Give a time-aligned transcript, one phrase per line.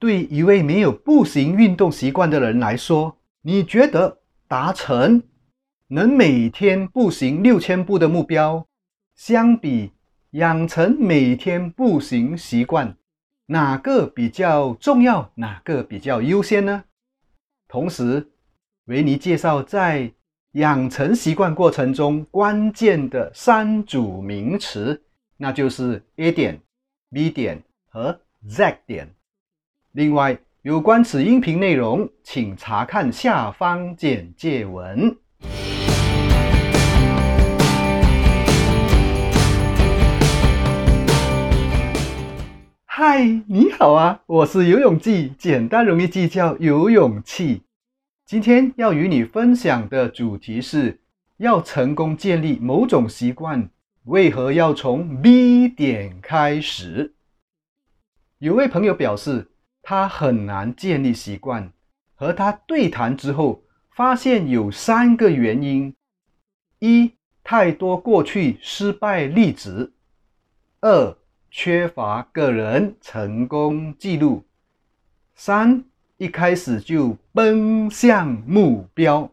[0.00, 5.22] 对一位没有步行运动习惯的人来说，你觉得达成
[5.88, 8.66] 能每天步行六千步的目标，
[9.14, 9.92] 相比
[10.30, 12.96] 养成每天步行习惯，
[13.44, 15.30] 哪个比较重要？
[15.34, 16.84] 哪个比较优先呢？
[17.68, 18.26] 同时，
[18.86, 20.10] 维尼介绍在
[20.52, 25.02] 养成习惯过程中关键的三组名词，
[25.36, 26.58] 那就是 A 点、
[27.10, 29.14] B 点和 Z 点。
[29.92, 35.16] 另外，有关此音频内容，请查看下方简介文。
[42.84, 47.62] 嗨，你好啊，我是游泳记，简单容易记叫游泳器。
[48.24, 51.00] 今天要与你分享的主题是：
[51.38, 53.68] 要成功建立某种习惯，
[54.04, 57.12] 为何要从 B 点开始？
[58.38, 59.49] 有位朋友表示，
[59.90, 61.72] 他很难建立习惯。
[62.14, 65.92] 和他对谈之后，发现有三个原因：
[66.78, 69.90] 一、太多过去失败例子；
[70.80, 71.16] 二、
[71.50, 74.44] 缺乏个人成功记录；
[75.34, 75.82] 三。
[76.18, 79.28] 一开始就奔向目标。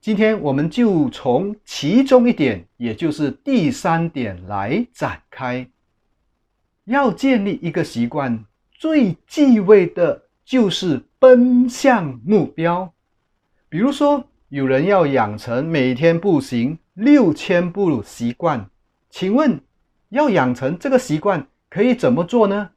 [0.00, 5.68] 今天我们就从其中一点，也就是第三点来展开。
[6.84, 8.44] 要建立一个习惯，
[8.78, 12.92] 最忌讳的就是奔向目标。
[13.68, 18.70] 比如说，有人要养成每天步行六千步习惯，
[19.10, 19.60] 请问
[20.10, 22.70] 要养成这个习惯可以怎么做呢？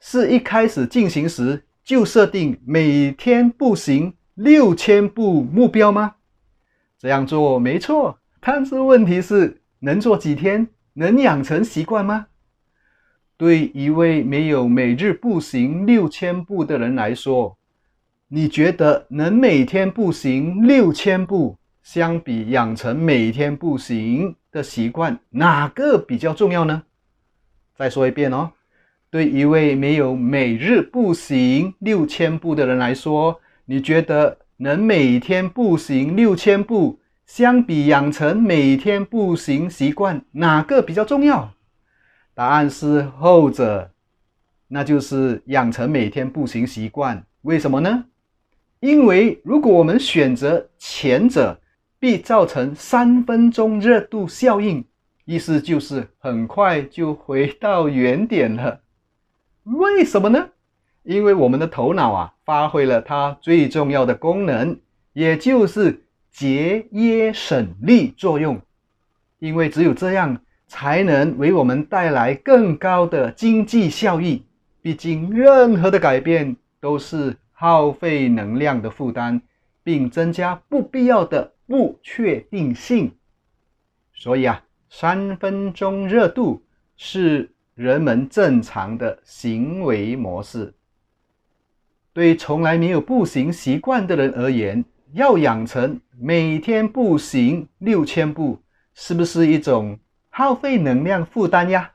[0.00, 1.64] 是一开始进行时。
[1.82, 6.14] 就设定每天步行六千步目标吗？
[6.98, 10.68] 这样做没错，但是问题是能做几天？
[10.92, 12.26] 能养成习惯吗？
[13.40, 17.56] 对一位没有每日步行六千步的人来说，
[18.28, 26.82] 你觉得能每天步行六千步，相比养成每天步行的习惯，哪个比较重要呢？
[27.74, 28.50] 再说一遍哦。
[29.08, 41.54] 对一位没有每日步行六千步的人来说，你觉得能每天步行六千步，相比养成每天步行习惯，哪个比较重要？
[42.40, 43.90] 答案是后者，
[44.66, 47.22] 那就是养成每天步行习惯。
[47.42, 48.06] 为什么呢？
[48.80, 51.60] 因为如果我们选择前者，
[51.98, 54.82] 必造成三分钟热度效应，
[55.26, 58.80] 意思就是很快就回到原点了。
[59.64, 60.48] 为什么呢？
[61.02, 64.80] 因为我们的头脑啊，发挥了它最重要的功能，
[65.12, 68.58] 也就是节约省力作用。
[69.40, 74.42] 因为只有这样，才能为我们带来更高的经济效益。
[74.80, 79.42] 毕竟，任何的改变都是耗费能量的负担，
[79.82, 83.12] 并增加不必要的不确定性。
[84.14, 86.62] 所以啊，三分钟热度
[86.96, 87.50] 是。
[87.76, 90.74] 人们正常的行为模式，
[92.12, 98.58] 对从来没有步行习惯的人而言，要养成每天步行六千步，
[98.92, 99.98] 是不是一种
[100.40, 101.92] 耗费能量负担呀？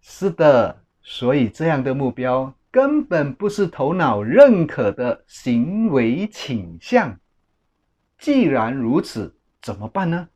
[0.00, 7.18] 是的，所以这样的目标根本不是头脑认可的行为倾向。
[8.16, 10.28] 既然如此，怎么办呢？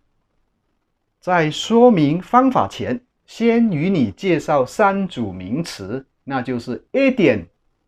[1.21, 3.01] 在说明方法前。
[3.25, 7.47] 先与你介绍三组名词，那就是 A 点、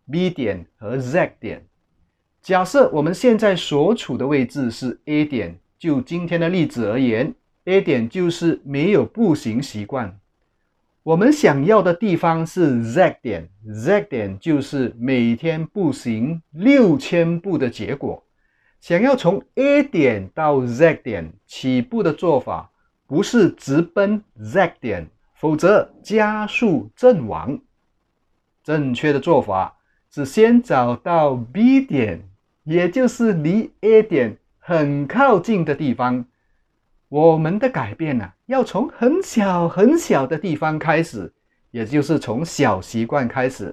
[0.08, 1.66] B 点和 Z 点。
[2.40, 10.18] 假设我们现在所处的位置是 A 点，就今天的例子而言，A 点就是没有步行习惯。
[11.02, 18.24] 我们想要的地方是 Z 点，Z 点就是每天步行六千步的结果。
[18.80, 22.70] 想要从 A 点到 Z 点起步的做法，
[23.06, 25.08] 不是直奔 Z 点。
[25.36, 27.60] 否则加速阵亡。
[28.62, 29.76] 正确的做法
[30.10, 32.22] 是先找到 B 点，
[32.62, 36.24] 也就是离 A 点很靠近的地方。
[37.14, 41.32] 我们的改变呢，要从很小很小的地方开始，
[41.70, 43.72] 也就是从小习惯开始，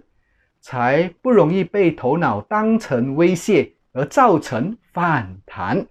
[0.60, 5.88] 才不容易被头脑当成威胁而造成反弹。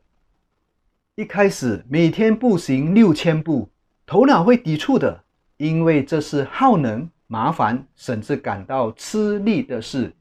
[1.16, 3.68] 一开始每天步行六千步，
[4.06, 5.24] 头脑会抵触的。
[5.56, 10.14] 因为这是耗能、麻烦，甚至感到吃力的事。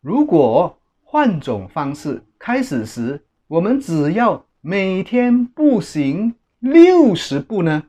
[0.00, 7.84] 如果换种方式，开始时我们只要每天步行六十步呢？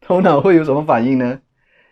[0.00, 1.40] 头脑会有什么反应呢？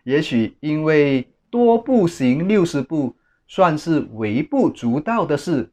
[0.02, 3.14] 也许因为多步行六十步，
[3.46, 5.70] 算是微不足道的事，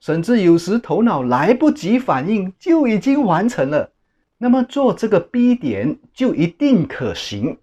[0.00, 3.90] 甚至有时头脑来不及反应就已经完成了。
[4.36, 7.56] 那么做这个 B 点就一定可行。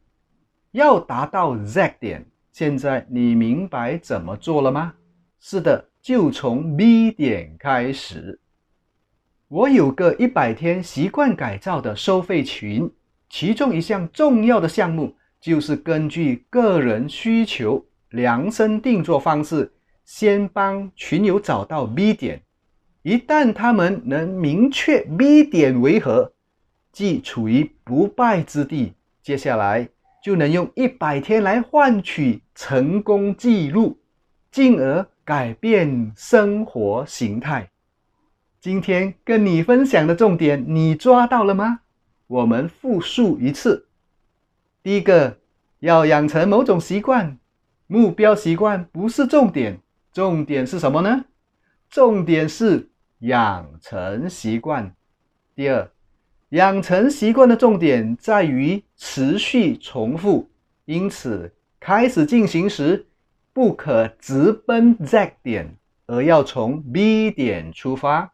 [0.71, 4.95] 要达到 Z 点，现在你明白怎么做了吗？
[5.39, 8.40] 是的，就从 B 点开始。
[9.51, 12.89] 我有个一百天习惯改造的收费群，
[13.29, 19.69] 其中一项重要的项目就是根据个人需求量身定做方式，
[20.05, 22.41] 先帮群友找到 B 点。
[23.01, 26.31] 一旦他们能明确 B 点为何，
[26.93, 29.89] 即处于不败之地，接下来
[30.23, 33.97] 就能用一百天来换取成功记录，
[34.49, 37.70] 进而改变生活形态。
[38.61, 41.79] 今天跟你分享的重点，你抓到了吗？
[42.27, 43.87] 我们复述一次。
[44.83, 45.39] 第一个，
[45.79, 47.39] 要养成某种习惯，
[47.87, 49.79] 目标习惯不是重点，
[50.13, 51.25] 重点是什么呢？
[51.89, 52.91] 重点是
[53.21, 54.93] 养成习惯。
[55.55, 55.89] 第二，
[56.49, 60.47] 养成习惯的重点在于持续重复，
[60.85, 63.07] 因此开始进行时，
[63.53, 65.75] 不可直奔 Z 点，
[66.05, 68.31] 而要从 B 点出发。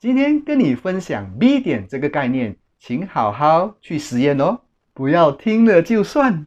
[0.00, 4.60] 今天跟你分享 B 点这个概念，请好好去实验哦，
[4.94, 6.46] 不要听了就算。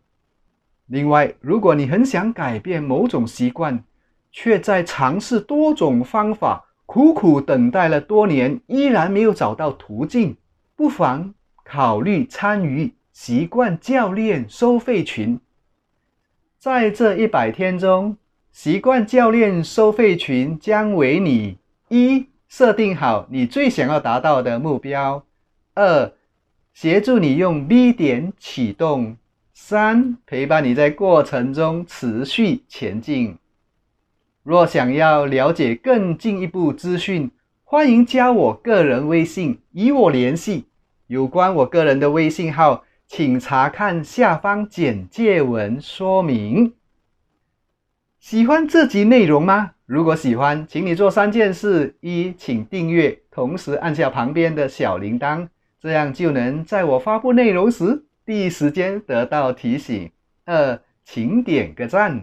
[0.86, 3.84] 另外，如果你很想改变某种习惯，
[4.32, 10.38] 却在尝试多种方法，苦苦等待了多年，依然没有找到途径，
[10.78, 11.34] 不妨
[11.66, 15.38] 考虑参与习惯教练收费群。
[16.58, 18.16] 在这一百天中，
[18.54, 21.58] 习惯教练收费群将为你
[21.90, 22.31] 一。
[22.52, 25.24] 设定好你最想要达到的目标。
[25.74, 26.12] 二、
[26.74, 29.16] 协助你用 B 点启动。
[29.54, 33.38] 三、陪伴你在过程中持续前进。
[34.44, 37.32] 若想要了解更进一步资讯，
[37.64, 40.66] 欢迎加我个人微信与我联系。
[41.08, 46.74] 有关我个人的微信号，请查看下方简介文说明。
[48.20, 49.72] 喜欢这集内容吗？
[49.92, 55.46] 如果喜欢，请你做三件事：一，请订阅，同时按下旁边的小铃铛，
[55.82, 60.08] 这样就能在我发布内容时第一时间得到提醒；
[60.46, 62.22] 二，请点个赞；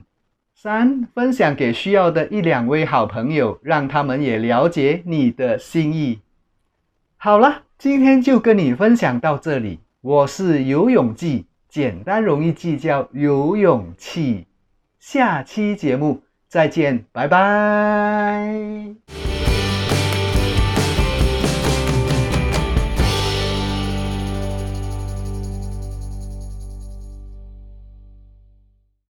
[0.54, 6.20] 三，分享给需要的一两位好朋友，让他们也了解你的心意。
[7.18, 9.80] 好了，今天就跟你分享到这里。
[10.00, 14.46] 我是游泳记，简单容易记，叫有勇气。
[14.98, 19.27] 下期节目再见，拜拜。